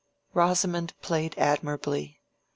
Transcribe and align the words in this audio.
Rosamond 0.33 0.95
played 1.03 1.35
admirably. 1.37 2.17